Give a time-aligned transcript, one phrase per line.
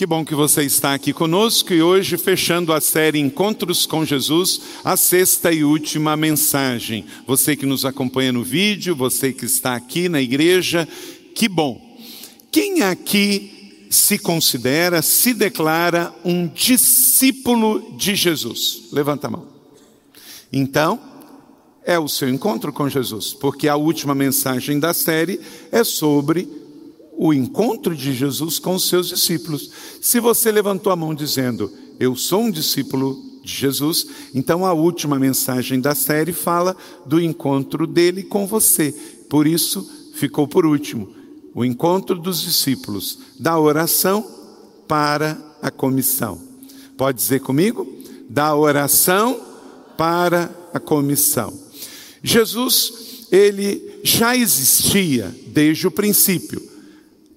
[0.00, 4.58] Que bom que você está aqui conosco e hoje fechando a série Encontros com Jesus,
[4.82, 7.04] a sexta e última mensagem.
[7.26, 10.88] Você que nos acompanha no vídeo, você que está aqui na igreja,
[11.34, 11.98] que bom.
[12.50, 18.84] Quem aqui se considera, se declara um discípulo de Jesus?
[18.92, 19.48] Levanta a mão.
[20.50, 20.98] Então,
[21.84, 25.38] é o seu encontro com Jesus, porque a última mensagem da série
[25.70, 26.59] é sobre
[27.22, 29.70] o encontro de Jesus com os seus discípulos.
[30.00, 35.18] Se você levantou a mão dizendo, Eu sou um discípulo de Jesus, então a última
[35.18, 36.74] mensagem da série fala
[37.04, 38.94] do encontro dele com você.
[39.28, 41.14] Por isso, ficou por último
[41.54, 44.26] o encontro dos discípulos, da oração
[44.88, 46.40] para a comissão.
[46.96, 47.86] Pode dizer comigo?
[48.30, 49.38] Da oração
[49.98, 51.52] para a comissão.
[52.22, 56.69] Jesus, ele já existia desde o princípio.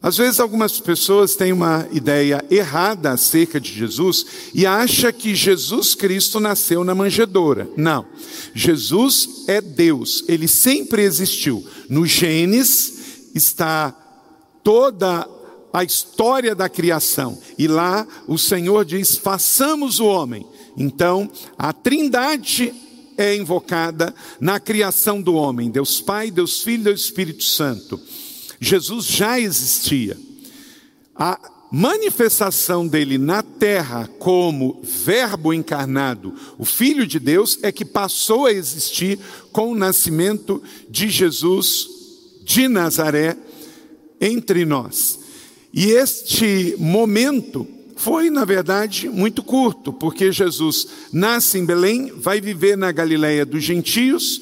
[0.04, 5.96] Às vezes algumas pessoas têm uma ideia errada acerca de Jesus e acha que Jesus
[5.96, 7.70] Cristo nasceu na manjedoura.
[7.78, 8.06] Não.
[8.54, 11.66] Jesus é Deus, ele sempre existiu.
[11.88, 13.96] No Gênesis está
[14.62, 15.26] toda
[15.72, 17.40] a história da criação.
[17.58, 20.46] E lá o Senhor diz: "Façamos o homem".
[20.76, 22.74] Então, a Trindade
[23.18, 27.98] é invocada na criação do homem, Deus Pai, Deus Filho, Deus Espírito Santo.
[28.64, 30.18] Jesus já existia.
[31.16, 31.38] A
[31.70, 38.54] manifestação dele na terra como Verbo encarnado, o Filho de Deus, é que passou a
[38.54, 39.20] existir
[39.52, 41.88] com o nascimento de Jesus
[42.44, 43.36] de Nazaré
[44.22, 45.20] entre nós.
[45.74, 47.68] E este momento
[47.98, 53.64] foi, na verdade, muito curto, porque Jesus nasce em Belém, vai viver na Galiléia dos
[53.64, 54.42] gentios,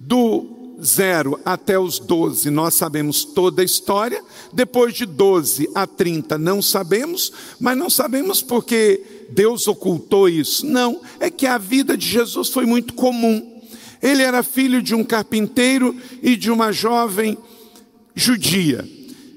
[0.00, 6.38] do zero até os doze, nós sabemos toda a história, depois de 12 a 30
[6.38, 10.66] não sabemos, mas não sabemos porque Deus ocultou isso.
[10.66, 13.54] Não, é que a vida de Jesus foi muito comum.
[14.02, 17.36] Ele era filho de um carpinteiro e de uma jovem
[18.14, 18.86] judia.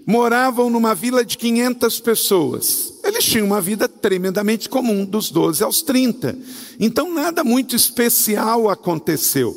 [0.06, 2.94] Moravam numa vila de 500 pessoas.
[3.04, 6.38] Eles tinham uma vida tremendamente comum, dos 12 aos 30.
[6.80, 9.56] Então, nada muito especial aconteceu.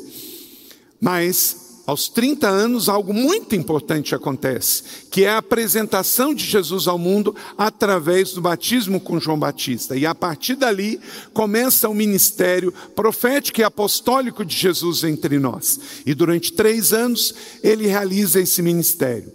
[1.01, 6.97] Mas, aos 30 anos, algo muito importante acontece, que é a apresentação de Jesus ao
[6.97, 9.95] mundo através do batismo com João Batista.
[9.95, 10.99] E a partir dali,
[11.33, 15.79] começa o ministério profético e apostólico de Jesus entre nós.
[16.05, 19.31] E durante três anos, ele realiza esse ministério.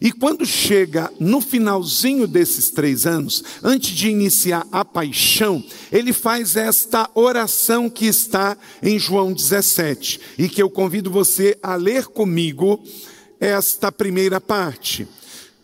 [0.00, 6.56] E quando chega no finalzinho desses três anos, antes de iniciar a paixão, ele faz
[6.56, 12.82] esta oração que está em João 17 e que eu convido você a ler comigo
[13.40, 15.06] esta primeira parte.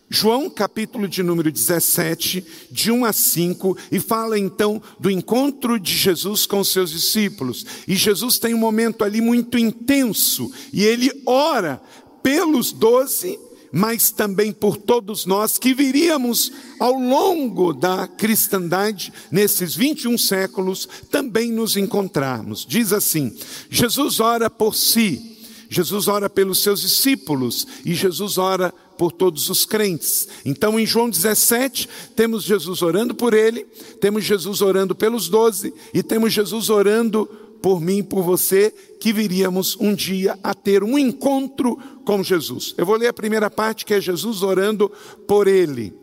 [0.09, 5.93] João, capítulo de número 17, de 1 a 5, e fala então do encontro de
[5.93, 7.65] Jesus com seus discípulos.
[7.89, 11.81] E Jesus tem um momento ali muito intenso, e ele ora
[12.23, 13.39] pelos doze
[13.75, 21.51] mas também por todos nós que viríamos ao longo da cristandade, nesses 21 séculos, também
[21.51, 22.65] nos encontrarmos.
[22.65, 23.37] Diz assim:
[23.69, 29.65] Jesus ora por si, Jesus ora pelos seus discípulos e Jesus ora por todos os
[29.65, 30.29] crentes.
[30.45, 33.65] Então, em João 17, temos Jesus orando por ele,
[34.01, 37.44] temos Jesus orando pelos doze e temos Jesus orando por
[37.81, 42.75] mim e por você, que viríamos um dia a ter um encontro com Jesus.
[42.77, 44.91] Eu vou ler a primeira parte, que é Jesus orando
[45.27, 45.95] por ele.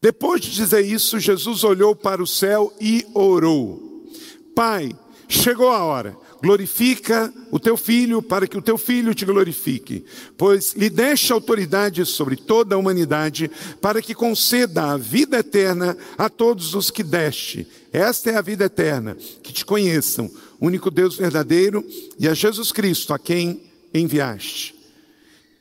[0.00, 4.06] Depois de dizer isso, Jesus olhou para o céu e orou:
[4.54, 4.90] Pai,
[5.28, 10.04] chegou a hora glorifica o teu filho para que o teu filho te glorifique,
[10.36, 16.28] pois lhe deste autoridade sobre toda a humanidade para que conceda a vida eterna a
[16.28, 17.66] todos os que deste.
[17.92, 20.30] Esta é a vida eterna, que te conheçam,
[20.60, 21.84] único Deus verdadeiro
[22.18, 23.62] e a Jesus Cristo a quem
[23.92, 24.74] enviaste.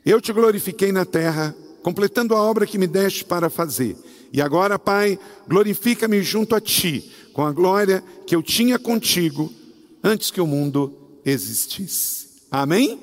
[0.06, 3.98] Eu te glorifiquei na terra, completando a obra que me deste para fazer.
[4.32, 5.18] E agora, Pai,
[5.48, 9.52] glorifica-me junto a ti, com a glória que eu tinha contigo
[10.04, 10.94] antes que o mundo
[11.26, 12.28] existisse.
[12.52, 13.00] Amém?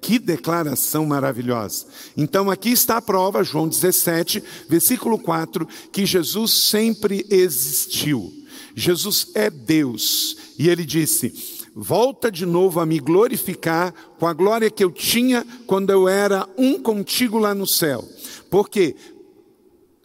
[0.00, 1.86] Que declaração maravilhosa.
[2.16, 8.32] Então aqui está a prova, João 17, versículo 4, que Jesus sempre existiu.
[8.76, 10.36] Jesus é Deus.
[10.58, 15.44] E ele disse: Volta de novo a me glorificar com a glória que eu tinha
[15.66, 18.06] quando eu era um contigo lá no céu.
[18.50, 18.94] Porque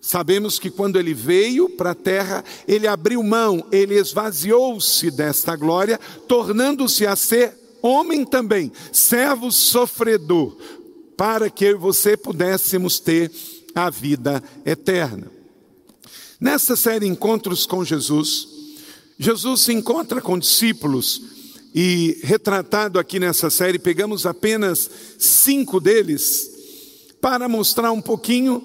[0.04, 6.00] Sabemos que quando ele veio para a terra, ele abriu mão, ele esvaziou-se desta glória,
[6.28, 10.58] tornando-se a ser homem também, servo sofredor,
[11.16, 13.32] para que eu e você pudéssemos ter
[13.76, 15.32] a vida eterna.
[16.40, 18.51] Nessa série Encontros com Jesus,
[19.22, 21.22] Jesus se encontra com discípulos
[21.76, 24.90] e, retratado aqui nessa série, pegamos apenas
[25.20, 26.50] cinco deles
[27.22, 28.64] para mostrar um pouquinho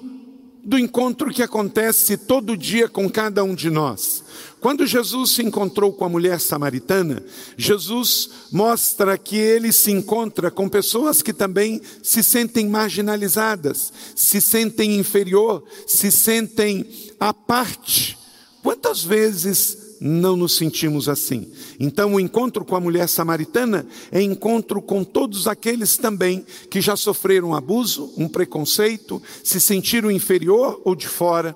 [0.63, 4.23] do encontro que acontece todo dia com cada um de nós.
[4.59, 7.23] Quando Jesus se encontrou com a mulher samaritana,
[7.55, 14.95] Jesus mostra que ele se encontra com pessoas que também se sentem marginalizadas, se sentem
[14.97, 18.17] inferior, se sentem à parte.
[18.63, 21.51] Quantas vezes não nos sentimos assim?
[21.79, 26.95] Então, o encontro com a mulher samaritana é encontro com todos aqueles também que já
[26.95, 31.55] sofreram abuso, um preconceito, se sentiram inferior ou de fora.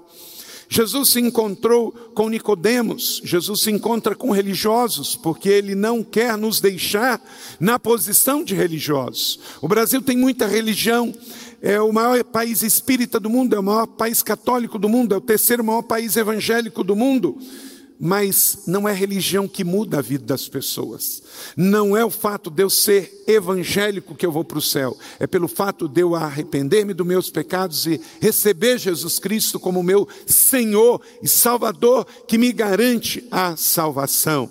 [0.73, 6.61] Jesus se encontrou com Nicodemos, Jesus se encontra com religiosos, porque ele não quer nos
[6.61, 7.21] deixar
[7.59, 9.37] na posição de religiosos.
[9.61, 11.13] O Brasil tem muita religião,
[11.61, 15.17] é o maior país espírita do mundo, é o maior país católico do mundo, é
[15.17, 17.37] o terceiro maior país evangélico do mundo.
[18.03, 21.21] Mas não é religião que muda a vida das pessoas.
[21.55, 24.97] Não é o fato de eu ser evangélico que eu vou para o céu.
[25.19, 30.07] É pelo fato de eu arrepender-me dos meus pecados e receber Jesus Cristo como meu
[30.25, 34.49] Senhor e Salvador que me garante a salvação.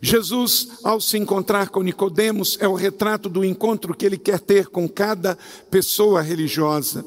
[0.00, 4.68] Jesus, ao se encontrar com Nicodemos, é o retrato do encontro que ele quer ter
[4.68, 5.36] com cada
[5.70, 7.04] pessoa religiosa.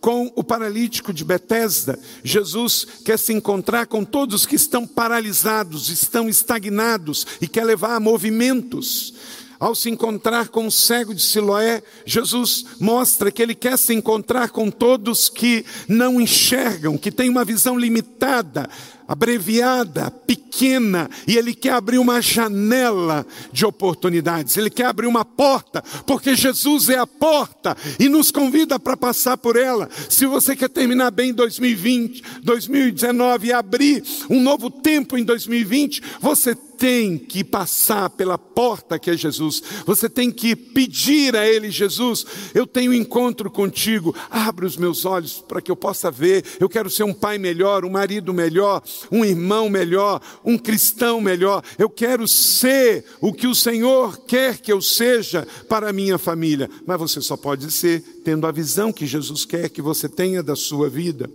[0.00, 6.28] Com o paralítico de Betesda, Jesus quer se encontrar com todos que estão paralisados, estão
[6.28, 9.14] estagnados e quer levar a movimentos.
[9.58, 14.50] Ao se encontrar com o cego de Siloé, Jesus mostra que ele quer se encontrar
[14.50, 18.68] com todos que não enxergam, que têm uma visão limitada,
[19.08, 25.82] abreviada, pequena, e Ele quer abrir uma janela de oportunidades, Ele quer abrir uma porta,
[26.06, 29.88] porque Jesus é a porta e nos convida para passar por ela.
[30.10, 36.54] Se você quer terminar bem 2020, 2019 e abrir um novo tempo em 2020, você
[36.78, 42.24] tem que passar pela porta que é Jesus, você tem que pedir a Ele, Jesus,
[42.54, 46.88] eu tenho encontro contigo, abre os meus olhos para que eu possa ver, eu quero
[46.88, 52.28] ser um pai melhor, um marido melhor, um irmão melhor, um cristão melhor, eu quero
[52.28, 57.20] ser o que o Senhor quer que eu seja para a minha família, mas você
[57.20, 61.28] só pode ser tendo a visão que Jesus quer que você tenha da sua vida.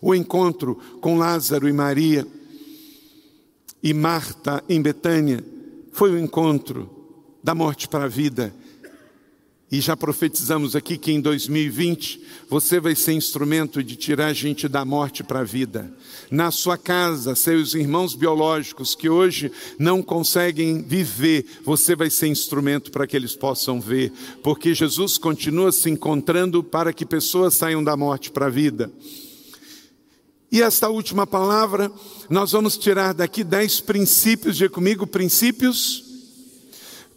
[0.00, 2.26] O encontro com Lázaro e Maria,
[3.82, 5.44] e Marta em Betânia
[5.92, 6.88] foi o encontro
[7.42, 8.52] da morte para a vida.
[9.70, 14.66] E já profetizamos aqui que em 2020 você vai ser instrumento de tirar a gente
[14.66, 15.92] da morte para a vida.
[16.30, 22.90] Na sua casa, seus irmãos biológicos que hoje não conseguem viver, você vai ser instrumento
[22.90, 24.10] para que eles possam ver,
[24.42, 28.90] porque Jesus continua se encontrando para que pessoas saiam da morte para a vida.
[30.50, 31.92] E esta última palavra,
[32.30, 36.04] nós vamos tirar daqui dez princípios, de comigo, princípios,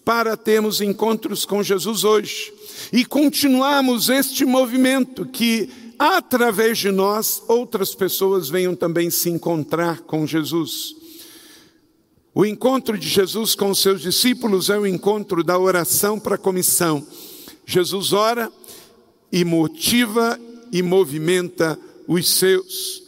[0.03, 2.53] para termos encontros com Jesus hoje
[2.91, 10.27] e continuarmos este movimento que, através de nós, outras pessoas venham também se encontrar com
[10.27, 10.95] Jesus.
[12.33, 16.39] O encontro de Jesus com os seus discípulos é o encontro da oração para a
[16.39, 17.05] comissão.
[17.65, 18.51] Jesus ora
[19.31, 20.39] e motiva
[20.71, 23.00] e movimenta os seus.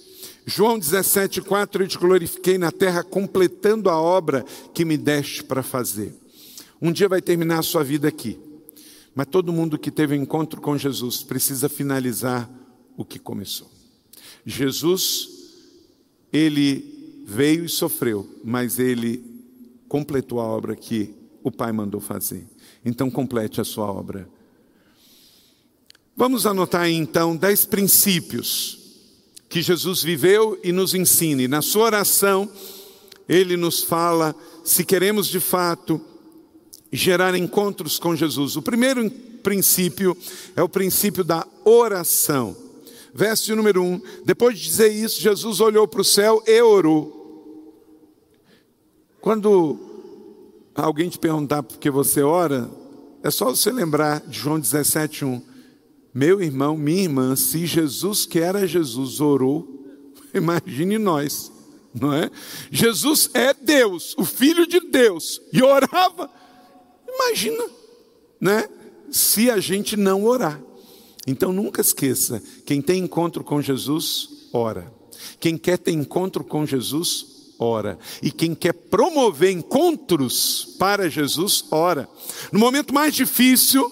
[0.46, 6.14] João 17,4: Eu te glorifiquei na terra, completando a obra que me deste para fazer.
[6.82, 8.38] Um dia vai terminar a sua vida aqui,
[9.16, 12.50] mas todo mundo que teve um encontro com Jesus precisa finalizar
[12.98, 13.72] o que começou.
[14.46, 15.30] Jesus,
[16.32, 19.24] ele veio e sofreu, mas ele
[19.88, 22.46] completou a obra que o Pai mandou fazer.
[22.84, 24.28] Então, complete a sua obra.
[26.16, 28.83] Vamos anotar então dez princípios
[29.54, 31.44] que Jesus viveu e nos ensina.
[31.44, 32.50] E na sua oração,
[33.30, 36.02] ele nos fala se queremos de fato
[36.92, 38.56] gerar encontros com Jesus.
[38.56, 39.08] O primeiro
[39.44, 40.18] princípio
[40.56, 42.58] é o princípio da oração.
[43.14, 43.94] Verso número 1.
[43.94, 47.22] Um, depois de dizer isso, Jesus olhou para o céu e orou.
[49.22, 49.78] Quando
[50.74, 52.72] alguém te perguntar por que você ora,
[53.22, 55.53] é só você lembrar de João 17, 1.
[56.14, 59.68] Meu irmão, minha irmã, se Jesus, que era Jesus, orou,
[60.34, 61.52] imagine nós,
[61.94, 62.30] não é?
[62.70, 66.30] Jesus é Deus, o Filho de Deus, e orava,
[67.08, 67.66] imagina,
[68.40, 68.70] né?
[69.10, 70.62] Se a gente não orar.
[71.26, 74.92] Então nunca esqueça: quem tem encontro com Jesus, ora.
[75.40, 77.98] Quem quer ter encontro com Jesus, ora.
[78.22, 82.10] E quem quer promover encontros para Jesus, ora.
[82.52, 83.90] No momento mais difícil,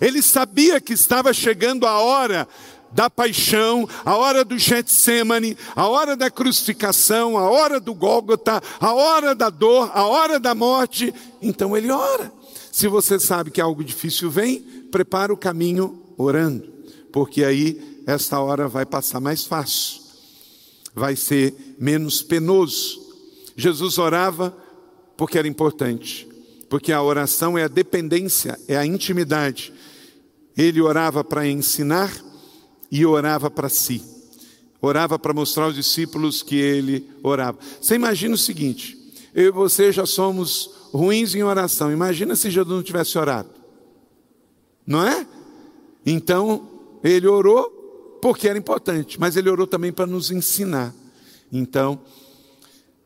[0.00, 2.48] ele sabia que estava chegando a hora
[2.92, 8.92] da paixão, a hora do Getsemane, a hora da crucificação, a hora do Gólgota, a
[8.92, 11.14] hora da dor, a hora da morte.
[11.40, 12.32] Então ele ora.
[12.72, 16.68] Se você sabe que algo difícil vem, prepara o caminho orando,
[17.12, 20.00] porque aí esta hora vai passar mais fácil,
[20.94, 23.00] vai ser menos penoso.
[23.56, 24.56] Jesus orava
[25.16, 26.28] porque era importante,
[26.68, 29.72] porque a oração é a dependência, é a intimidade.
[30.56, 32.12] Ele orava para ensinar
[32.90, 34.02] e orava para si.
[34.80, 37.58] Orava para mostrar aos discípulos que ele orava.
[37.80, 38.98] Você imagina o seguinte:
[39.34, 41.92] eu e você já somos ruins em oração.
[41.92, 43.50] Imagina se Jesus não tivesse orado.
[44.86, 45.26] Não é?
[46.04, 46.68] Então,
[47.04, 50.94] ele orou porque era importante, mas ele orou também para nos ensinar.
[51.52, 52.00] Então,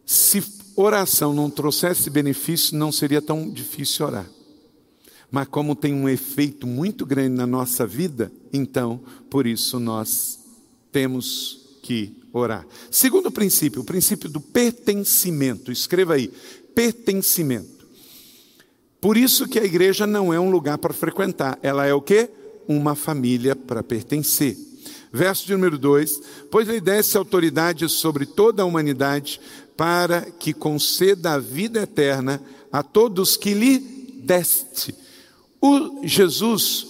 [0.05, 0.43] se
[0.77, 4.27] oração não trouxesse benefício, não seria tão difícil orar.
[5.35, 10.39] Mas como tem um efeito muito grande na nossa vida, então, por isso nós
[10.93, 12.65] temos que orar.
[12.89, 15.73] Segundo princípio, o princípio do pertencimento.
[15.73, 16.31] Escreva aí,
[16.73, 17.85] pertencimento.
[19.01, 22.31] Por isso que a igreja não é um lugar para frequentar, ela é o quê?
[22.69, 24.57] Uma família para pertencer.
[25.13, 29.41] Verso de número 2: Pois lhe desse autoridade sobre toda a humanidade,
[29.77, 33.81] para que conceda a vida eterna a todos que lhe
[34.23, 35.03] deste.
[35.67, 36.87] O Jesus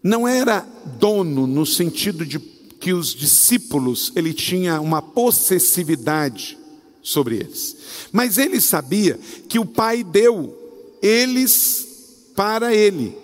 [0.00, 0.60] não era
[1.00, 6.56] dono no sentido de que os discípulos ele tinha uma possessividade
[7.02, 7.76] sobre eles.
[8.12, 9.18] Mas ele sabia
[9.48, 10.56] que o Pai deu
[11.02, 11.88] eles
[12.36, 13.18] para ele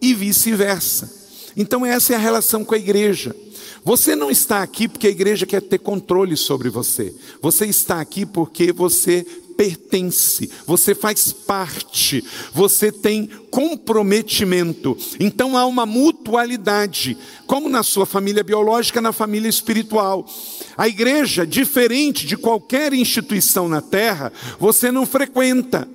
[0.00, 1.12] e vice-versa.
[1.54, 3.36] Então essa é a relação com a igreja.
[3.84, 7.14] Você não está aqui porque a igreja quer ter controle sobre você.
[7.42, 14.96] Você está aqui porque você pertence, você faz parte, você tem comprometimento.
[15.18, 20.26] Então há uma mutualidade, como na sua família biológica, na família espiritual.
[20.76, 25.88] A igreja, diferente de qualquer instituição na terra, você não frequenta.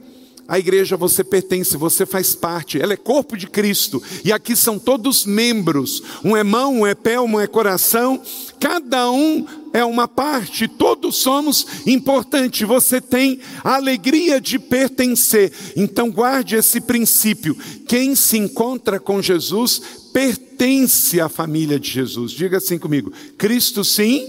[0.50, 4.80] A igreja você pertence, você faz parte, ela é corpo de Cristo, e aqui são
[4.80, 8.20] todos membros: um é mão, um é pé, um é coração,
[8.60, 12.68] cada um é uma parte, todos somos importantes.
[12.68, 17.56] Você tem a alegria de pertencer, então guarde esse princípio:
[17.88, 19.80] quem se encontra com Jesus
[20.12, 22.32] pertence à família de Jesus.
[22.32, 24.28] Diga assim comigo: Cristo sim,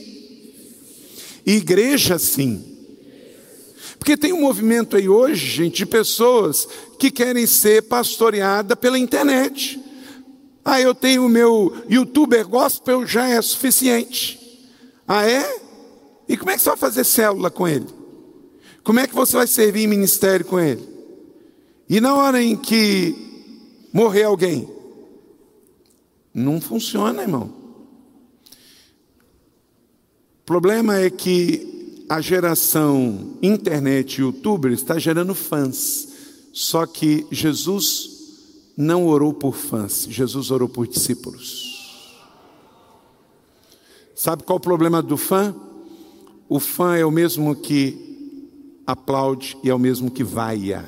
[1.46, 2.69] igreja sim.
[4.00, 6.66] Porque tem um movimento aí hoje, gente, de pessoas
[6.98, 9.78] que querem ser pastoreada pela internet.
[10.64, 14.40] Ah, eu tenho o meu youtuber gospel, já é suficiente.
[15.06, 15.60] Ah, é?
[16.26, 17.86] E como é que você vai fazer célula com ele?
[18.82, 20.88] Como é que você vai servir em ministério com ele?
[21.86, 23.14] E na hora em que
[23.92, 24.66] morrer alguém?
[26.32, 27.52] Não funciona, irmão.
[30.40, 31.79] O problema é que
[32.10, 36.08] a geração internet e youtuber está gerando fãs.
[36.52, 38.10] Só que Jesus
[38.76, 42.18] não orou por fãs, Jesus orou por discípulos.
[44.12, 45.54] Sabe qual o problema do fã?
[46.48, 47.96] O fã é o mesmo que
[48.84, 50.84] aplaude e é o mesmo que vaia.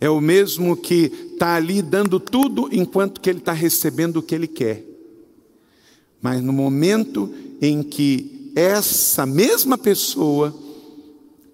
[0.00, 4.34] É o mesmo que está ali dando tudo enquanto que ele está recebendo o que
[4.34, 4.84] ele quer.
[6.20, 10.54] Mas no momento em que essa mesma pessoa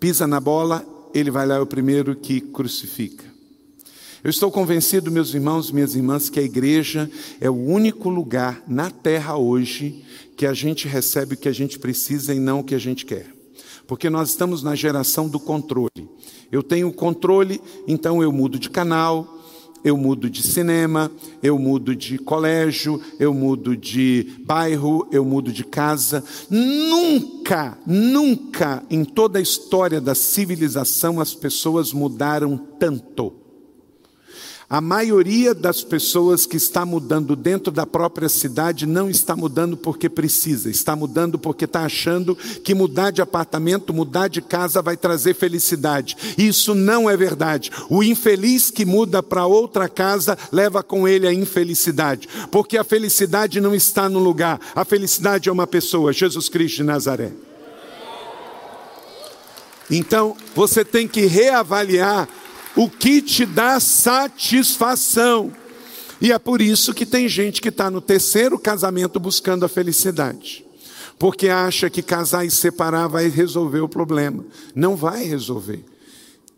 [0.00, 3.24] pisa na bola, ele vai lá é o primeiro que crucifica.
[4.22, 8.62] Eu estou convencido, meus irmãos e minhas irmãs, que a igreja é o único lugar
[8.66, 10.04] na terra hoje
[10.36, 13.06] que a gente recebe o que a gente precisa e não o que a gente
[13.06, 13.26] quer.
[13.86, 16.08] Porque nós estamos na geração do controle.
[16.50, 19.37] Eu tenho controle, então eu mudo de canal,
[19.84, 21.10] eu mudo de cinema,
[21.42, 26.24] eu mudo de colégio, eu mudo de bairro, eu mudo de casa.
[26.50, 33.37] Nunca, nunca em toda a história da civilização as pessoas mudaram tanto.
[34.70, 40.10] A maioria das pessoas que está mudando dentro da própria cidade não está mudando porque
[40.10, 45.32] precisa, está mudando porque está achando que mudar de apartamento, mudar de casa vai trazer
[45.32, 46.18] felicidade.
[46.36, 47.70] Isso não é verdade.
[47.88, 53.62] O infeliz que muda para outra casa leva com ele a infelicidade, porque a felicidade
[53.62, 57.32] não está no lugar, a felicidade é uma pessoa, Jesus Cristo de Nazaré.
[59.90, 62.28] Então, você tem que reavaliar
[62.78, 65.52] o que te dá satisfação.
[66.20, 70.64] E é por isso que tem gente que está no terceiro casamento buscando a felicidade.
[71.18, 74.46] Porque acha que casar e separar vai resolver o problema.
[74.76, 75.84] Não vai resolver.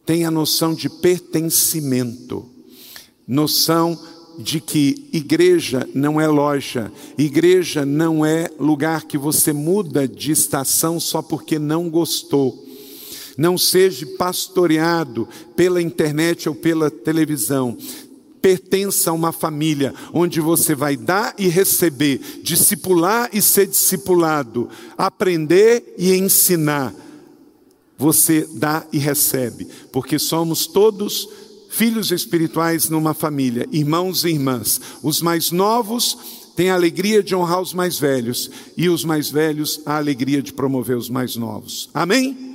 [0.04, 2.46] Tem a noção de pertencimento,
[3.26, 3.98] noção
[4.38, 11.00] de que igreja não é loja, igreja não é lugar que você muda de estação
[11.00, 12.69] só porque não gostou.
[13.40, 17.74] Não seja pastoreado pela internet ou pela televisão.
[18.42, 24.68] Pertença a uma família onde você vai dar e receber, discipular e ser discipulado,
[24.98, 26.94] aprender e ensinar.
[27.96, 31.26] Você dá e recebe, porque somos todos
[31.70, 34.78] filhos espirituais numa família, irmãos e irmãs.
[35.02, 36.18] Os mais novos
[36.54, 40.52] têm a alegria de honrar os mais velhos, e os mais velhos a alegria de
[40.52, 41.88] promover os mais novos.
[41.94, 42.49] Amém?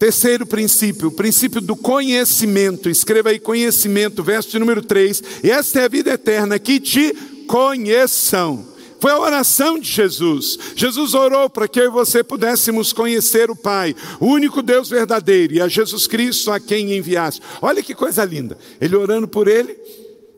[0.00, 2.88] Terceiro princípio, o princípio do conhecimento.
[2.88, 5.22] Escreva aí conhecimento, verso número 3.
[5.44, 7.14] E esta é a vida eterna, que te
[7.46, 8.66] conheçam
[8.98, 10.58] foi a oração de Jesus.
[10.76, 15.54] Jesus orou para que eu e você pudéssemos conhecer o Pai, o único Deus verdadeiro,
[15.54, 17.40] e a Jesus Cristo a quem enviaste.
[17.62, 18.58] Olha que coisa linda.
[18.78, 19.74] Ele orando por ele,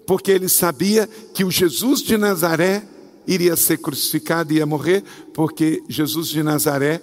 [0.07, 2.85] porque ele sabia que o Jesus de Nazaré
[3.27, 5.03] iria ser crucificado e ia morrer,
[5.35, 7.03] porque Jesus de Nazaré,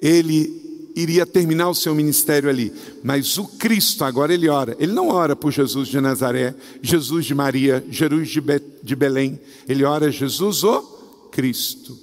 [0.00, 0.67] ele
[0.98, 2.72] iria terminar o seu ministério ali.
[3.04, 4.76] Mas o Cristo, agora ele ora.
[4.80, 9.38] Ele não ora por Jesus de Nazaré, Jesus de Maria, Jesus de, Be de Belém.
[9.68, 10.82] Ele ora Jesus o
[11.30, 11.96] Cristo,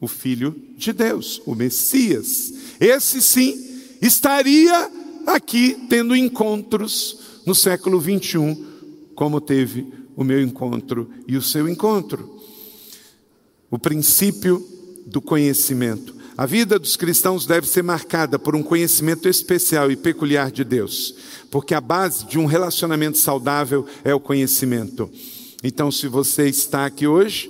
[0.00, 2.54] o Filho de Deus, o Messias.
[2.80, 3.56] Esse sim
[4.00, 4.90] estaria
[5.26, 8.64] aqui tendo encontros no século 21,
[9.14, 12.40] como teve o meu encontro e o seu encontro.
[13.70, 14.66] O princípio
[15.06, 16.14] do conhecimento.
[16.36, 21.14] A vida dos cristãos deve ser marcada por um conhecimento especial e peculiar de Deus,
[21.48, 25.08] porque a base de um relacionamento saudável é o conhecimento.
[25.62, 27.48] Então, se você está aqui hoje,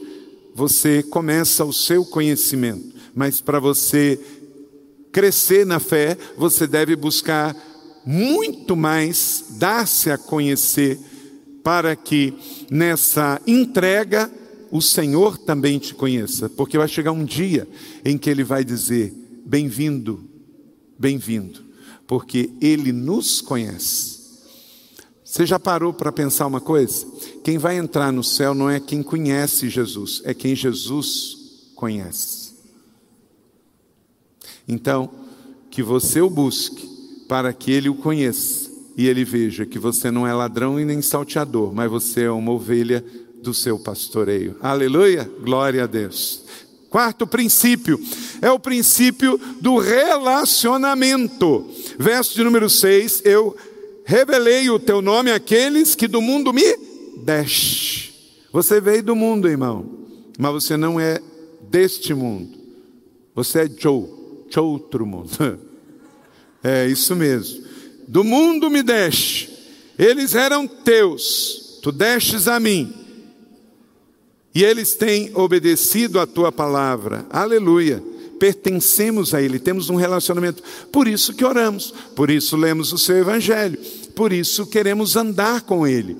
[0.54, 4.20] você começa o seu conhecimento, mas para você
[5.10, 7.56] crescer na fé, você deve buscar
[8.04, 10.98] muito mais dar-se a conhecer,
[11.62, 12.34] para que
[12.70, 14.30] nessa entrega
[14.74, 17.68] o Senhor também te conheça, porque vai chegar um dia
[18.04, 19.14] em que Ele vai dizer:
[19.46, 20.28] bem-vindo,
[20.98, 21.62] bem-vindo,
[22.08, 24.18] porque Ele nos conhece.
[25.22, 27.06] Você já parou para pensar uma coisa?
[27.44, 32.54] Quem vai entrar no céu não é quem conhece Jesus, é quem Jesus conhece.
[34.66, 35.08] Então,
[35.70, 36.90] que você o busque
[37.28, 41.00] para que ele o conheça e ele veja que você não é ladrão e nem
[41.00, 43.04] salteador, mas você é uma ovelha
[43.44, 44.56] do seu pastoreio.
[44.60, 46.42] Aleluia, glória a Deus.
[46.88, 48.00] Quarto princípio
[48.40, 51.68] é o princípio do relacionamento.
[51.98, 53.54] Verso de número 6, eu
[54.04, 56.64] revelei o teu nome àqueles que do mundo me
[57.22, 58.14] deste.
[58.50, 59.84] Você veio do mundo, irmão,
[60.38, 61.20] mas você não é
[61.68, 62.56] deste mundo.
[63.34, 63.86] Você é de
[64.58, 65.60] outro mundo.
[66.66, 67.62] É isso mesmo.
[68.08, 69.50] Do mundo me deste.
[69.98, 73.03] Eles eram teus, tu destes a mim
[74.54, 77.26] e eles têm obedecido a tua palavra.
[77.28, 78.02] Aleluia.
[78.38, 80.62] Pertencemos a Ele, temos um relacionamento.
[80.92, 83.78] Por isso que oramos, por isso lemos o seu Evangelho,
[84.14, 86.16] por isso queremos andar com Ele.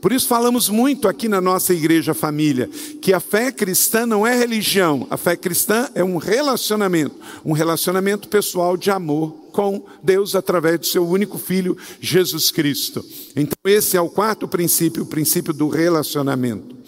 [0.00, 2.68] Por isso falamos muito aqui na nossa igreja família
[3.00, 7.14] que a fé cristã não é religião, a fé cristã é um relacionamento,
[7.44, 13.04] um relacionamento pessoal de amor com Deus através do seu único filho Jesus Cristo.
[13.36, 16.82] Então esse é o quarto princípio, o princípio do relacionamento.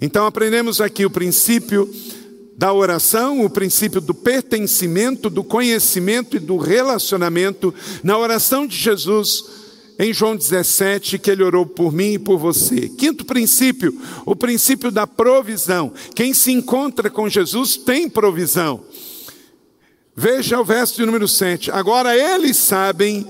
[0.00, 1.90] Então aprendemos aqui o princípio
[2.56, 9.44] da oração, o princípio do pertencimento, do conhecimento e do relacionamento na oração de Jesus
[9.98, 12.88] em João 17, que ele orou por mim e por você.
[12.88, 15.92] Quinto princípio, o princípio da provisão.
[16.14, 18.82] Quem se encontra com Jesus tem provisão.
[20.14, 21.70] Veja o verso de número 7.
[21.70, 23.26] Agora eles sabem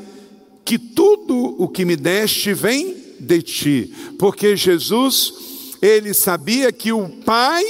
[0.64, 7.08] que tudo o que me deste vem de ti, porque Jesus ele sabia que o
[7.24, 7.64] Pai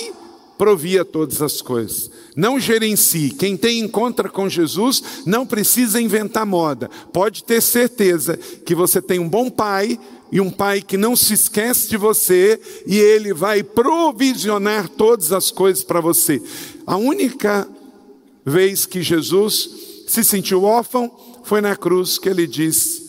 [0.57, 2.11] provia todas as coisas.
[2.35, 3.31] Não gerencie.
[3.31, 6.91] Quem tem encontro com Jesus não precisa inventar moda.
[7.13, 9.99] Pode ter certeza que você tem um bom pai
[10.31, 15.51] e um pai que não se esquece de você e ele vai provisionar todas as
[15.51, 16.43] coisas para você.
[16.87, 17.69] A única
[18.45, 21.11] vez que Jesus se sentiu órfão
[21.45, 23.03] foi na cruz que ele disse: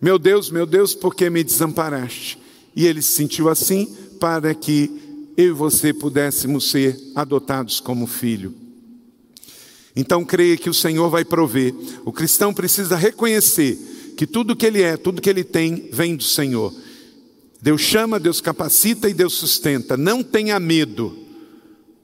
[0.00, 2.38] Meu Deus, meu Deus, por que me desamparaste?
[2.76, 3.88] E ele se sentiu assim
[4.24, 4.90] para que
[5.36, 8.54] eu e você pudéssemos ser adotados como filho.
[9.94, 11.74] Então creia que o Senhor vai prover.
[12.06, 13.76] O cristão precisa reconhecer
[14.16, 16.72] que tudo que ele é, tudo que ele tem, vem do Senhor.
[17.60, 19.94] Deus chama, Deus capacita e Deus sustenta.
[19.94, 21.18] Não tenha medo.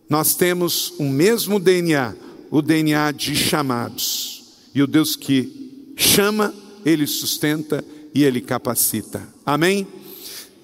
[0.06, 2.14] Nós temos o mesmo DNA,
[2.50, 4.44] o DNA de chamados.
[4.74, 6.54] E o Deus que chama,
[6.84, 7.82] ele sustenta
[8.14, 9.26] e Ele capacita.
[9.46, 9.86] Amém?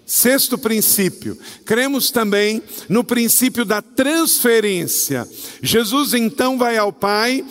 [0.06, 5.28] Sexto princípio, cremos também no princípio da transferência.
[5.60, 7.44] Jesus então vai ao Pai,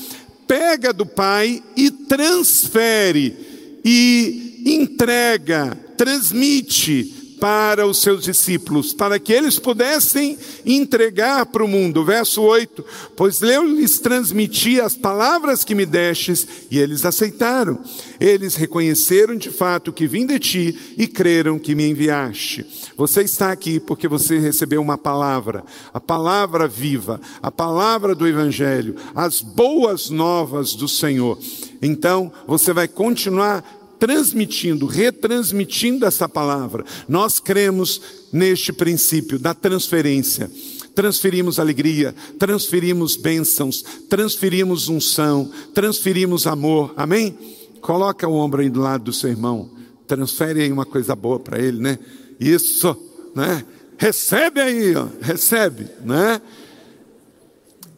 [0.47, 3.35] pega do Pai e transfere,
[3.83, 12.03] e entrega, transmite para os seus discípulos, para que eles pudessem entregar para o mundo.
[12.03, 12.83] Verso 8:
[13.15, 17.77] Pois eu lhes transmiti as palavras que me destes, e eles aceitaram.
[18.19, 22.65] Eles reconheceram de fato que vim de ti e creram que me enviaste.
[22.97, 28.95] Você está aqui porque você recebeu uma palavra, a palavra viva, a palavra do Evangelho,
[29.13, 31.37] as boas novas do Senhor.
[31.79, 36.83] Então, você vai continuar transmitindo, retransmitindo essa palavra.
[37.07, 40.49] Nós cremos neste princípio da transferência.
[40.93, 46.93] Transferimos alegria, transferimos bênçãos, transferimos unção, transferimos amor.
[46.95, 47.37] Amém?
[47.81, 49.69] Coloca o ombro aí do lado do seu irmão.
[50.07, 51.99] Transfere aí uma coisa boa para ele, né?
[52.39, 52.95] Isso,
[53.35, 53.65] né?
[53.97, 56.41] Recebe aí, ó, recebe, né?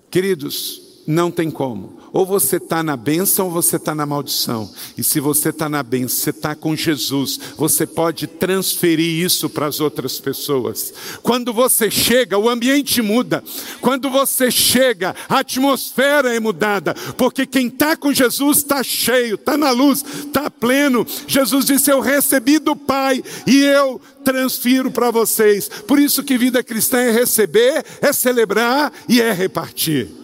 [0.10, 1.98] Queridos, não tem como.
[2.12, 4.70] Ou você está na bênção ou você está na maldição.
[4.98, 9.68] E se você está na bênção, você está com Jesus, você pode transferir isso para
[9.68, 10.94] as outras pessoas.
[11.24, 13.42] Quando você chega, o ambiente muda.
[13.80, 16.94] Quando você chega, a atmosfera é mudada.
[17.16, 21.08] Porque quem está com Jesus está cheio, está na luz, está pleno.
[21.26, 25.70] Jesus disse: Eu recebi do Pai e eu transfiro para vocês.
[25.70, 30.17] Por isso que vida cristã é receber, é celebrar e é repartir.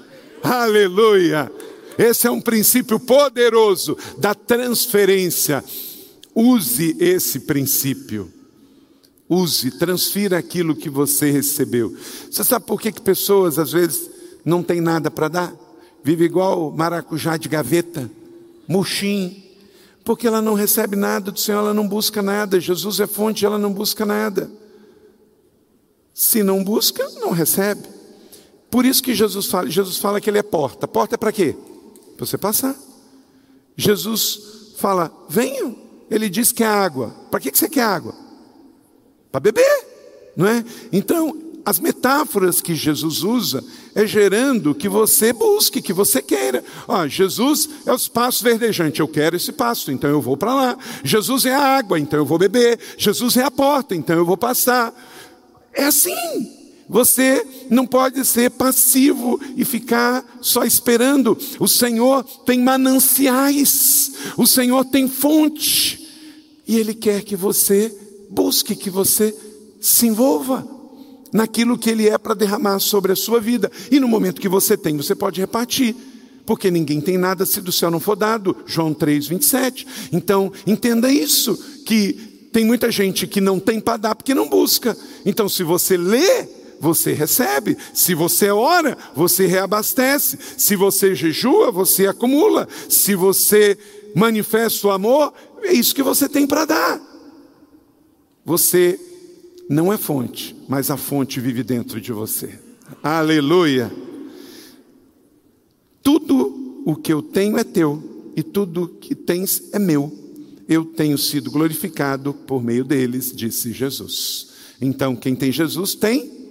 [0.44, 1.50] Aleluia!
[1.98, 5.64] Esse é um princípio poderoso da transferência.
[6.36, 8.30] Use esse princípio.
[9.30, 11.96] Use, transfira aquilo que você recebeu.
[12.30, 14.10] Você sabe por que, que pessoas às vezes
[14.44, 15.56] não têm nada para dar?
[16.04, 18.12] Vive igual maracujá de gaveta,
[18.68, 19.42] murchinho,
[20.04, 22.60] porque ela não recebe nada do Senhor, ela não busca nada.
[22.60, 24.52] Jesus é fonte, ela não busca nada.
[26.14, 27.93] Se não busca, não recebe.
[28.74, 30.88] Por isso que Jesus fala, Jesus fala que ele é porta.
[30.88, 31.56] Porta é para quê?
[32.18, 32.76] Para você passar.
[33.78, 35.78] Jesus fala: venham.
[36.10, 37.14] Ele diz que é água.
[37.30, 38.16] Para que você quer água?
[39.32, 39.88] Para beber,
[40.36, 40.66] não é?
[40.92, 46.64] Então, as metáforas que Jesus usa é gerando que você busque, que você queira.
[46.88, 50.78] Ó, Jesus é o espaço verdejante, eu quero esse pasto, então eu vou para lá.
[51.04, 52.80] Jesus é a água, então eu vou beber.
[52.98, 54.92] Jesus é a porta, então eu vou passar.
[55.72, 56.63] É assim.
[56.94, 61.36] Você não pode ser passivo e ficar só esperando.
[61.60, 66.08] O Senhor tem mananciais, o Senhor tem fonte,
[66.68, 67.92] e Ele quer que você
[68.30, 69.36] busque, que você
[69.82, 70.68] se envolva
[71.34, 73.72] naquilo que Ele é para derramar sobre a sua vida.
[73.90, 75.96] E no momento que você tem, você pode repartir.
[76.46, 78.56] Porque ninguém tem nada se do céu não for dado.
[78.68, 79.88] João 3, 27.
[80.12, 84.96] Então, entenda isso: que tem muita gente que não tem para dar porque não busca.
[85.26, 87.78] Então, se você lê você recebe.
[87.94, 90.38] Se você ora, você reabastece.
[90.58, 92.68] Se você jejua, você acumula.
[92.90, 93.78] Se você
[94.14, 97.02] manifesta o amor, é isso que você tem para dar.
[98.44, 99.00] Você
[99.70, 102.60] não é fonte, mas a fonte vive dentro de você.
[103.02, 103.90] Aleluia.
[106.02, 108.04] Tudo o que eu tenho é teu,
[108.36, 110.12] e tudo que tens é meu.
[110.68, 114.50] Eu tenho sido glorificado por meio deles, disse Jesus.
[114.82, 116.43] Então, quem tem Jesus tem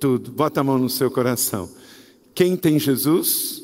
[0.00, 0.32] tudo.
[0.32, 1.68] Bota a mão no seu coração.
[2.34, 3.62] Quem tem Jesus,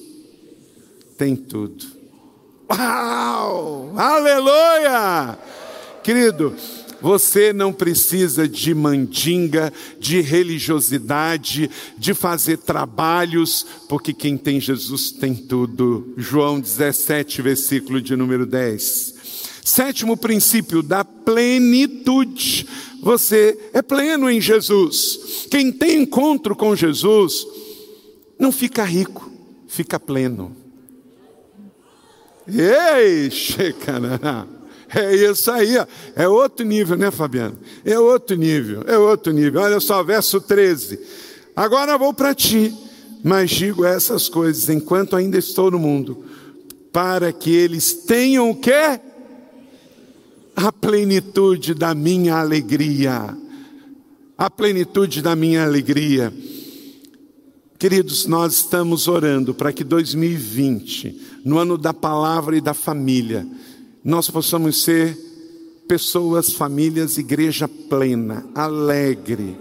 [1.17, 1.87] tem tudo.
[2.71, 3.93] Uau!
[3.97, 5.39] Aleluia!
[6.03, 6.55] Querido,
[7.01, 15.35] você não precisa de mandinga, de religiosidade, de fazer trabalhos, porque quem tem Jesus tem
[15.35, 16.13] tudo.
[16.17, 19.16] João 17, versículo de número 10.
[19.67, 22.69] Sétimo princípio da plenitude.
[23.03, 25.49] Você é pleno em Jesus.
[25.51, 27.45] Quem tem encontro com Jesus
[28.39, 29.29] não fica rico,
[29.67, 30.55] fica pleno.
[32.47, 34.47] Ei, checará.
[34.95, 35.75] É isso aí,
[36.15, 37.59] é outro nível, né, Fabiano?
[37.85, 39.63] É outro nível, é outro nível.
[39.63, 41.01] Olha só, verso 13.
[41.57, 42.73] Agora vou para ti,
[43.21, 46.25] mas digo essas coisas enquanto ainda estou no mundo,
[46.93, 49.01] para que eles tenham o quê?
[50.57, 53.37] A plenitude da minha alegria.
[54.39, 56.33] A plenitude da minha alegria.
[57.79, 63.47] Queridos, nós estamos orando para que 2020, no ano da palavra e da família,
[64.03, 65.15] nós possamos ser
[65.87, 69.59] pessoas, famílias, igreja plena, alegre.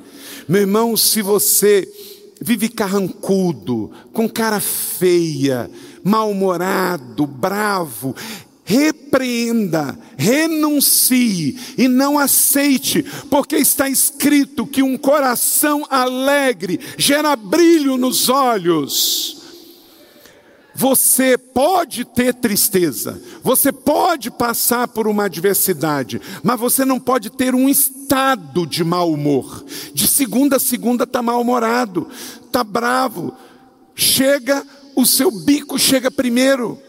[0.47, 1.91] Meu irmão, se você
[2.39, 5.69] vive carrancudo, com cara feia,
[6.03, 8.15] mal-humorado, bravo,
[8.65, 18.27] repreenda, renuncie e não aceite, porque está escrito que um coração alegre gera brilho nos
[18.27, 19.35] olhos.
[20.73, 27.55] Você pode ter tristeza, você pode passar por uma adversidade, mas você não pode ter
[27.55, 29.63] um estado de mau humor.
[29.93, 32.09] De segunda a segunda está mal-humorado,
[32.45, 33.33] está bravo.
[33.93, 36.81] Chega, o seu bico chega primeiro.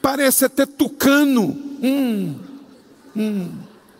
[0.00, 1.56] Parece até tucano.
[1.82, 2.34] Hum,
[3.16, 3.50] hum,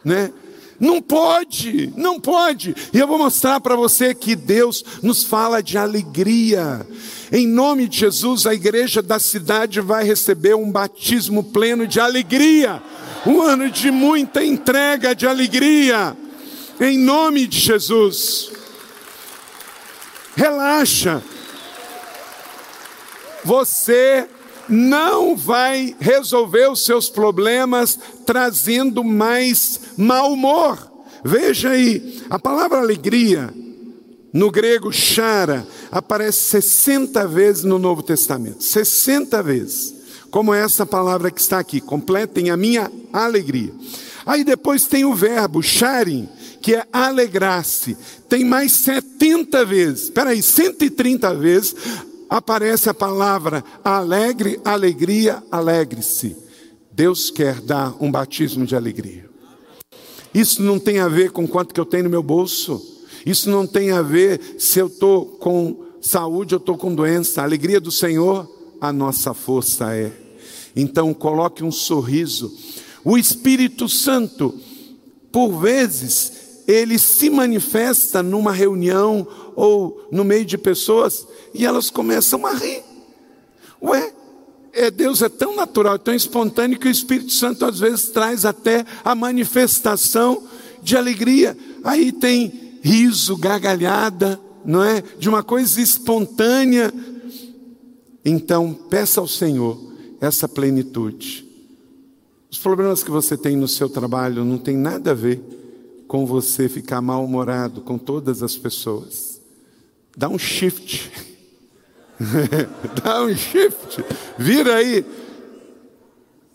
[0.04, 0.32] né?
[0.80, 2.74] Não pode, não pode.
[2.92, 6.86] E eu vou mostrar para você que Deus nos fala de alegria.
[7.32, 12.80] Em nome de Jesus, a igreja da cidade vai receber um batismo pleno de alegria.
[13.26, 16.16] Um ano de muita entrega de alegria.
[16.80, 18.52] Em nome de Jesus.
[20.36, 21.20] Relaxa.
[23.44, 24.28] Você
[24.68, 30.78] não vai resolver os seus problemas trazendo mais mau humor.
[31.24, 33.52] Veja aí, a palavra alegria,
[34.32, 38.62] no grego chara, aparece 60 vezes no Novo Testamento.
[38.62, 39.94] 60 vezes.
[40.30, 43.72] Como essa palavra que está aqui, completem a minha alegria.
[44.26, 46.28] Aí depois tem o verbo charim,
[46.60, 47.96] que é alegrar-se.
[48.28, 51.74] Tem mais 70 vezes, espera aí, 130 vezes
[52.28, 56.36] aparece a palavra alegre, alegria, alegre-se.
[56.92, 59.28] Deus quer dar um batismo de alegria.
[60.34, 62.80] Isso não tem a ver com quanto que eu tenho no meu bolso.
[63.24, 67.40] Isso não tem a ver se eu estou com saúde ou estou com doença.
[67.40, 68.48] A alegria do Senhor,
[68.80, 70.12] a nossa força é.
[70.76, 72.52] Então coloque um sorriso.
[73.04, 74.54] O Espírito Santo,
[75.32, 82.46] por vezes, ele se manifesta numa reunião ou no meio de pessoas e elas começam
[82.46, 82.82] a rir.
[83.82, 84.12] Ué,
[84.72, 88.84] é, Deus é tão natural, tão espontâneo que o Espírito Santo às vezes traz até
[89.04, 90.42] a manifestação
[90.82, 91.56] de alegria.
[91.82, 95.02] Aí tem riso, gargalhada, não é?
[95.18, 96.92] De uma coisa espontânea.
[98.24, 99.78] Então, peça ao Senhor
[100.20, 101.46] essa plenitude.
[102.50, 105.42] Os problemas que você tem no seu trabalho não tem nada a ver
[106.06, 109.40] com você ficar mal-humorado com todas as pessoas.
[110.16, 111.10] Dá um shift.
[113.02, 114.04] Dá um shift.
[114.36, 115.04] Vira aí.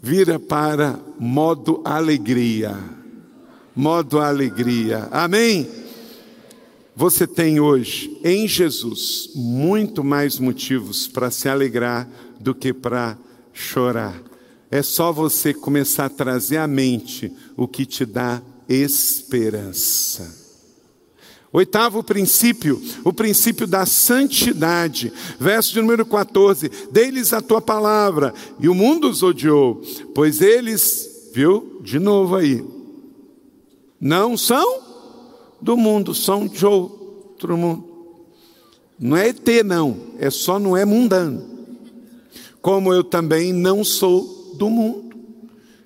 [0.02, 2.78] Vira para modo alegria.
[3.76, 5.08] Modo alegria.
[5.12, 5.68] Amém?
[6.96, 12.08] Você tem hoje em Jesus muito mais motivos para se alegrar
[12.40, 13.18] do que para
[13.52, 14.22] chorar.
[14.70, 20.43] É só você começar a trazer à mente o que te dá esperança.
[21.54, 25.14] Oitavo princípio, o princípio da santidade.
[25.40, 29.80] Verso de número 14: Dei-lhes a tua palavra, e o mundo os odiou,
[30.16, 32.66] pois eles, viu, de novo aí,
[34.02, 34.82] não são
[35.62, 37.94] do mundo, são de outro mundo.
[39.00, 41.44] Não é ET, não, é só não é mundano.
[42.62, 45.14] Como eu também não sou do mundo.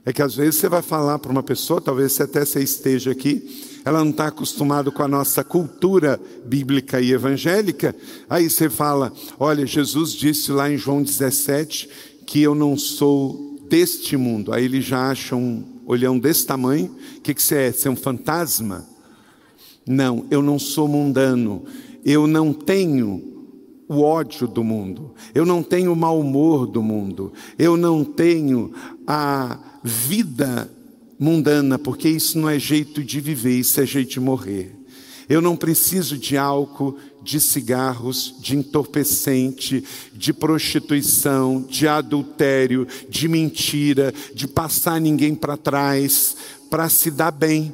[0.06, 3.77] É que às vezes você vai falar para uma pessoa, talvez até você esteja aqui,
[3.88, 7.96] ela não está acostumada com a nossa cultura bíblica e evangélica,
[8.30, 11.90] aí você fala: olha, Jesus disse lá em João 17
[12.26, 14.52] que eu não sou deste mundo.
[14.52, 17.72] Aí ele já acha um olhão desse tamanho: o que, que você é?
[17.72, 18.86] Você é um fantasma?
[19.88, 21.64] Não, eu não sou mundano,
[22.04, 23.46] eu não tenho
[23.88, 28.74] o ódio do mundo, eu não tenho o mau humor do mundo, eu não tenho
[29.08, 30.70] a vida
[31.20, 34.76] mundana, porque isso não é jeito de viver, isso é jeito de morrer.
[35.30, 44.14] Eu não preciso de álcool, de cigarros, de entorpecente, de prostituição, de adultério, de mentira,
[44.34, 46.38] de passar ninguém para trás,
[46.70, 47.74] para se dar bem,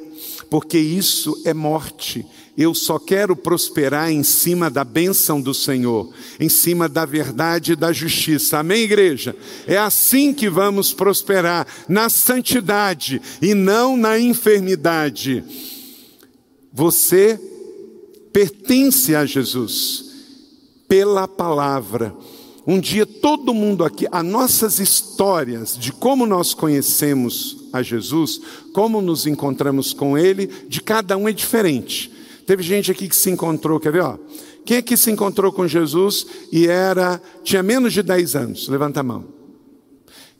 [0.50, 2.26] porque isso é morte.
[2.56, 7.76] Eu só quero prosperar em cima da bênção do Senhor, em cima da verdade e
[7.76, 8.58] da justiça.
[8.58, 9.34] Amém, igreja?
[9.66, 15.42] É assim que vamos prosperar, na santidade e não na enfermidade.
[16.72, 17.40] Você
[18.32, 20.04] pertence a Jesus
[20.88, 22.14] pela palavra.
[22.64, 28.40] Um dia todo mundo aqui, as nossas histórias de como nós conhecemos a Jesus,
[28.72, 32.13] como nos encontramos com Ele, de cada um é diferente.
[32.46, 34.02] Teve gente aqui que se encontrou, quer ver?
[34.02, 34.18] Ó?
[34.64, 38.68] Quem é que se encontrou com Jesus e era tinha menos de 10 anos?
[38.68, 39.26] Levanta a mão.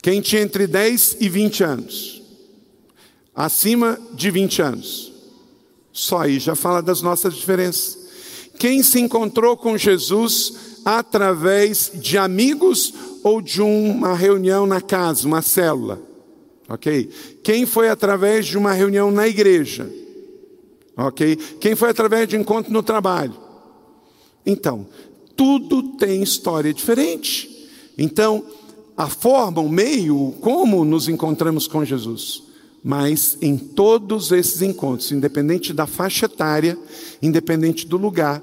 [0.03, 2.23] Quem tinha entre 10 e 20 anos?
[3.35, 5.13] Acima de 20 anos.
[5.93, 7.99] Só aí já fala das nossas diferenças.
[8.59, 15.43] Quem se encontrou com Jesus através de amigos ou de uma reunião na casa, uma
[15.43, 16.01] célula?
[16.69, 17.11] Ok?
[17.43, 19.91] Quem foi através de uma reunião na igreja?
[20.97, 21.37] Ok?
[21.61, 23.35] Quem foi através de encontro no trabalho?
[24.47, 24.87] Então,
[25.37, 27.69] tudo tem história diferente.
[27.99, 28.45] Então,
[28.97, 32.43] a forma, o meio, como nos encontramos com Jesus.
[32.83, 36.79] Mas em todos esses encontros, independente da faixa etária,
[37.23, 38.43] independente do lugar,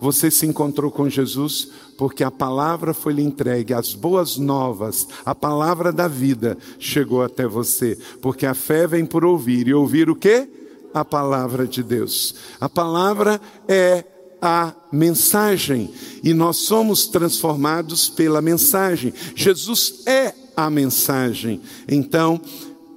[0.00, 5.34] você se encontrou com Jesus porque a palavra foi lhe entregue, as boas novas, a
[5.34, 10.16] palavra da vida chegou até você, porque a fé vem por ouvir e ouvir o
[10.16, 10.48] quê?
[10.94, 12.34] A palavra de Deus.
[12.60, 14.04] A palavra é
[14.40, 15.90] a mensagem
[16.22, 19.14] e nós somos transformados pela mensagem.
[19.36, 21.60] Jesus é a mensagem.
[21.88, 22.40] Então,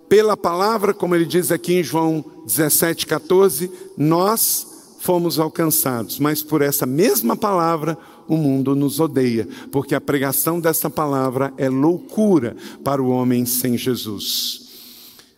[0.10, 6.64] pela palavra, como ele diz aqui em João 17, 14, nós fomos alcançados, mas por
[6.64, 7.96] essa mesma palavra
[8.28, 13.78] o mundo nos odeia, porque a pregação dessa palavra é loucura para o homem sem
[13.78, 14.66] Jesus.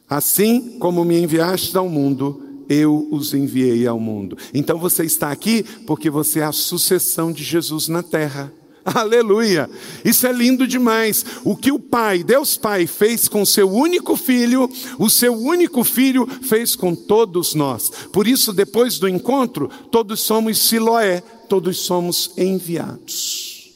[0.09, 4.37] Assim como me enviaste ao mundo, eu os enviei ao mundo.
[4.53, 8.51] Então você está aqui porque você é a sucessão de Jesus na terra.
[8.85, 9.69] Aleluia!
[10.05, 11.25] Isso é lindo demais.
[11.43, 16.27] O que o Pai, Deus Pai, fez com seu único filho, o seu único filho
[16.43, 17.91] fez com todos nós.
[18.13, 23.73] Por isso, depois do encontro, todos somos Siloé, todos somos enviados.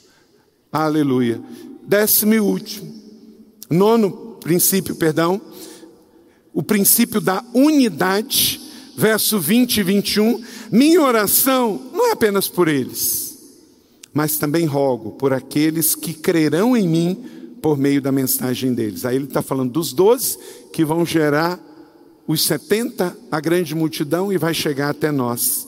[0.72, 1.42] Aleluia.
[1.84, 2.94] Décimo e último,
[3.70, 5.42] nono princípio, perdão,
[6.54, 8.61] o princípio da unidade,
[9.02, 10.44] verso 20 e 21.
[10.72, 13.32] Minha oração não é apenas por eles
[14.14, 17.26] mas também rogo por aqueles que crerão em mim
[17.62, 19.06] por meio da mensagem deles.
[19.06, 20.38] Aí ele está falando dos doze
[20.74, 21.60] que vão gerar
[22.28, 25.68] os setenta, a grande multidão, e vai chegar até nós.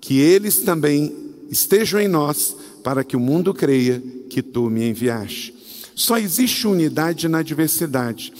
[0.00, 1.14] Que eles também
[1.50, 5.54] estejam em nós, para que o mundo creia que tu me enviaste.
[5.94, 8.32] Só existe unidade na diversidade.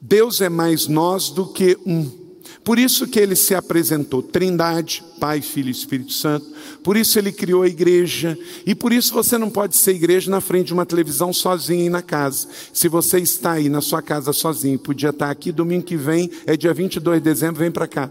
[0.00, 2.23] Deus é mais nós do que um.
[2.64, 6.46] Por isso que ele se apresentou Trindade, Pai, Filho e Espírito Santo.
[6.82, 8.38] Por isso ele criou a igreja.
[8.64, 12.00] E por isso você não pode ser igreja na frente de uma televisão sozinho na
[12.00, 12.48] casa.
[12.72, 16.56] Se você está aí na sua casa sozinho, podia estar aqui domingo que vem, é
[16.56, 18.10] dia 22 de dezembro, vem para cá.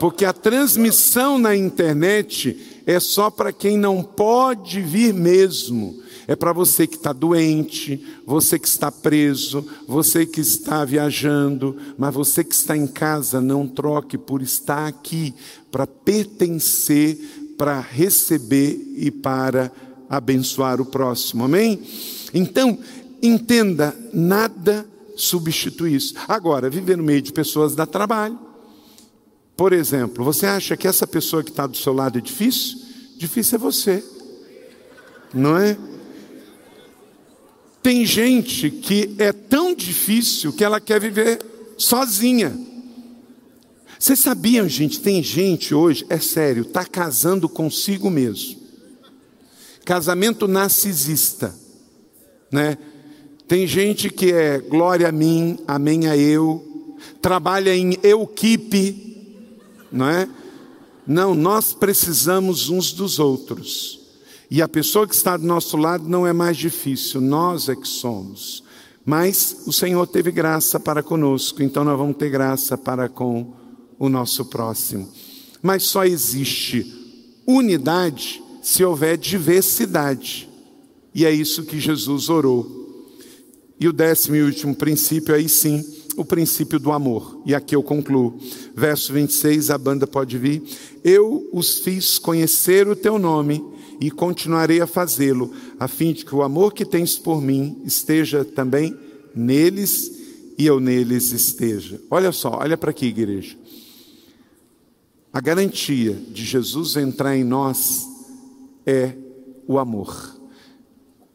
[0.00, 6.02] Porque a transmissão na internet é só para quem não pode vir mesmo.
[6.28, 12.12] É para você que está doente, você que está preso, você que está viajando, mas
[12.12, 15.34] você que está em casa, não troque por estar aqui
[15.70, 17.16] para pertencer,
[17.56, 19.72] para receber e para
[20.06, 21.44] abençoar o próximo.
[21.44, 21.82] Amém?
[22.34, 22.78] Então,
[23.22, 24.86] entenda, nada
[25.16, 26.14] substitui isso.
[26.28, 28.38] Agora, viver no meio de pessoas dá trabalho.
[29.56, 32.78] Por exemplo, você acha que essa pessoa que está do seu lado é difícil?
[33.16, 34.04] Difícil é você,
[35.32, 35.76] não é?
[37.82, 41.40] Tem gente que é tão difícil que ela quer viver
[41.76, 42.58] sozinha.
[43.98, 45.00] Vocês sabiam, gente?
[45.00, 48.58] Tem gente hoje, é sério, está casando consigo mesmo.
[49.84, 51.54] Casamento narcisista,
[52.50, 52.78] né?
[53.48, 56.62] Tem gente que é glória a mim, amém a eu,
[57.22, 59.16] trabalha em equipe,
[59.90, 60.28] não é?
[61.06, 63.97] Não, nós precisamos uns dos outros.
[64.50, 67.86] E a pessoa que está do nosso lado não é mais difícil, nós é que
[67.86, 68.64] somos.
[69.04, 73.52] Mas o Senhor teve graça para conosco, então nós vamos ter graça para com
[73.98, 75.08] o nosso próximo.
[75.62, 76.86] Mas só existe
[77.46, 80.48] unidade se houver diversidade.
[81.14, 82.78] E é isso que Jesus orou.
[83.80, 85.84] E o décimo e último princípio, aí sim,
[86.16, 87.40] o princípio do amor.
[87.46, 88.38] E aqui eu concluo.
[88.74, 90.62] Verso 26, a banda pode vir.
[91.02, 93.64] Eu os fiz conhecer o teu nome
[94.00, 98.44] e continuarei a fazê-lo, a fim de que o amor que tens por mim esteja
[98.44, 98.96] também
[99.34, 100.18] neles
[100.56, 102.00] e eu neles esteja.
[102.10, 103.56] Olha só, olha para aqui, igreja.
[105.32, 108.06] A garantia de Jesus entrar em nós
[108.86, 109.14] é
[109.66, 110.36] o amor.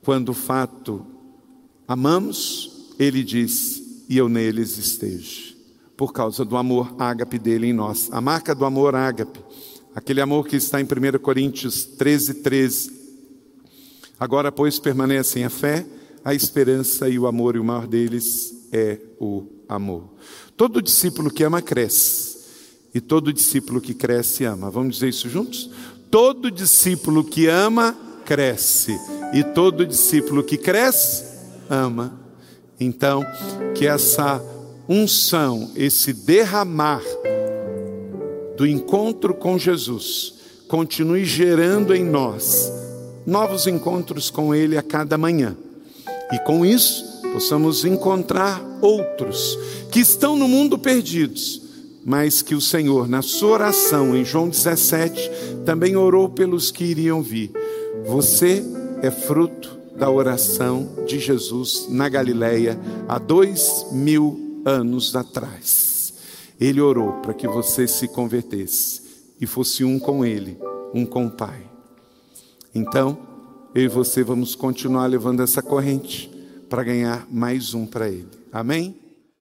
[0.04, 1.06] Quando o fato
[1.88, 5.54] amamos, ele diz, e eu neles esteja.
[5.96, 8.10] Por causa do amor ágape dele em nós.
[8.12, 9.40] A marca do amor ágape
[9.96, 12.92] Aquele amor que está em 1 Coríntios 13, 13.
[14.20, 15.86] Agora, pois, permanecem a fé,
[16.26, 20.10] a esperança e o amor, e o maior deles é o amor.
[20.58, 22.38] Todo discípulo que ama, cresce.
[22.92, 24.72] E todo discípulo que cresce, ama.
[24.72, 25.70] Vamos dizer isso juntos?
[26.10, 28.98] Todo discípulo que ama, cresce.
[29.32, 31.24] E todo discípulo que cresce,
[31.70, 32.20] ama.
[32.80, 33.24] Então,
[33.76, 34.44] que essa
[34.90, 37.04] unção, esse derramar,
[38.58, 40.36] do encontro com Jesus
[40.68, 42.72] continue gerando em nós
[43.26, 45.56] novos encontros com Ele a cada manhã.
[46.32, 49.58] E com isso, possamos encontrar outros
[49.92, 51.62] que estão no mundo perdidos,
[52.06, 55.32] mas que o Senhor, na sua oração em João 17,
[55.66, 57.52] também orou pelos que iriam vir.
[58.06, 58.64] Você
[59.02, 65.93] é fruto da oração de Jesus na Galileia há dois mil anos atrás.
[66.60, 69.02] Ele orou para que você se convertesse
[69.40, 70.58] e fosse um com Ele,
[70.94, 71.62] um com o Pai.
[72.74, 73.18] Então,
[73.76, 76.30] eu e você vamos continuar levando essa corrente
[76.70, 78.30] para ganhar mais um para Ele.
[78.52, 79.03] Amém?